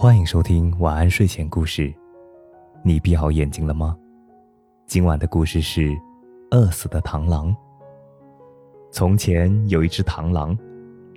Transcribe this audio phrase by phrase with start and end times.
[0.00, 1.92] 欢迎收听晚安睡前故事。
[2.84, 3.98] 你闭好眼睛了吗？
[4.86, 5.90] 今晚的故事是
[6.52, 7.48] 《饿死的螳螂》。
[8.92, 10.56] 从前有一只螳螂，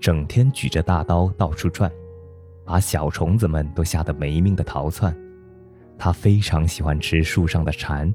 [0.02, 1.91] 整天举着大刀到处转，
[2.66, 5.16] 把小虫子们都吓得没命的逃窜。
[5.95, 8.11] 它非常喜欢吃树上的蝉，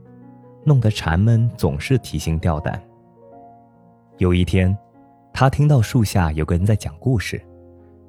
[0.65, 2.83] 弄得蝉们总是提心吊胆。
[4.19, 4.77] 有一天，
[5.33, 7.41] 他听到树下有个人在讲故事，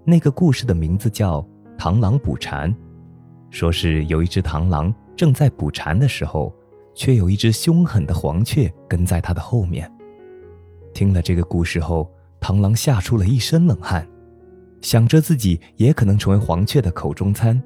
[0.03, 1.47] 那个故事的名字叫。
[1.77, 2.75] 螳螂捕蝉，
[3.51, 6.53] 说是有一只螳螂正在捕蝉的时候，
[6.95, 9.89] 却有一只凶狠的黄雀跟在它的后面。
[10.93, 14.07] 听了这个故事后，螳螂吓出了一身冷汗，
[14.81, 17.61] 想着自己也可能成为黄雀的口中餐，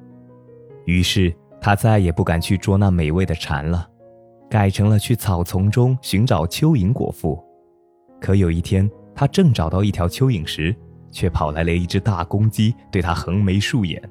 [0.84, 3.88] 于是他再也不敢去捉那美味的蝉了，
[4.50, 7.42] 改成了去草丛中寻找蚯蚓果腹。
[8.20, 10.76] 可有一天，他正找到一条蚯蚓时，
[11.12, 14.02] 却跑来了一只大公鸡，对他横眉竖眼。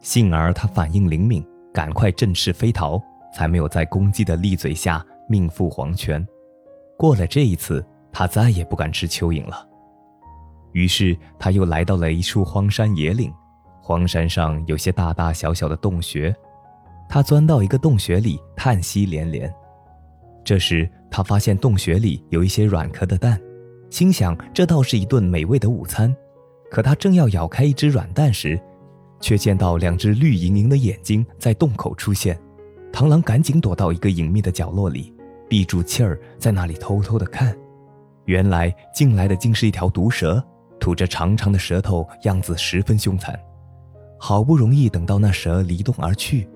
[0.00, 3.00] 幸而他反应灵敏，赶快振翅飞逃，
[3.32, 6.26] 才没有在公鸡的利嘴下命赴黄泉。
[6.98, 9.68] 过了这一次，他再也不敢吃蚯蚓了。
[10.72, 13.32] 于是他又来到了一处荒山野岭，
[13.80, 16.34] 荒山上有些大大小小的洞穴，
[17.08, 19.52] 他钻到一个洞穴里，叹息连连。
[20.42, 23.38] 这时他发现洞穴里有一些软壳的蛋，
[23.90, 26.14] 心想这倒是一顿美味的午餐。
[26.70, 28.58] 可他正要咬开一只软蛋时，
[29.20, 32.38] 却见到两只绿莹莹的眼睛在洞口出现。
[32.92, 35.12] 螳螂赶紧躲到一个隐秘的角落里，
[35.48, 37.56] 闭住气儿，在那里偷偷的看。
[38.24, 40.42] 原来进来的竟是一条毒蛇，
[40.78, 43.38] 吐着长长的舌头，样子十分凶残。
[44.18, 46.48] 好不容易等到那蛇离洞而去，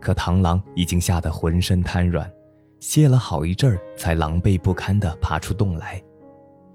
[0.00, 2.28] 可螳螂已经吓得浑身瘫软，
[2.80, 6.02] 歇了好一阵儿，才狼狈不堪地爬出洞来。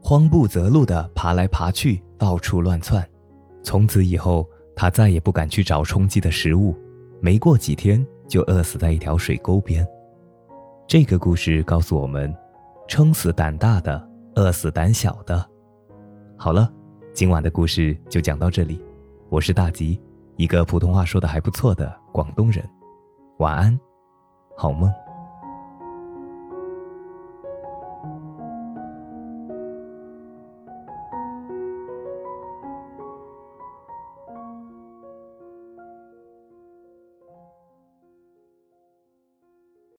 [0.07, 3.03] 慌不择路地爬来爬去，到处乱窜。
[3.63, 6.77] 从此以后，他再也不敢去找充饥的食物。
[7.19, 9.83] 没过几天，就饿死在一条水沟边。
[10.85, 12.31] 这个故事告诉我们：
[12.87, 15.43] 撑死胆大的，饿死胆小的。
[16.37, 16.71] 好了，
[17.11, 18.79] 今晚的故事就讲到这里。
[19.29, 19.99] 我是大吉，
[20.35, 22.63] 一个普通话说的还不错的广东人。
[23.39, 23.79] 晚安，
[24.55, 24.87] 好梦。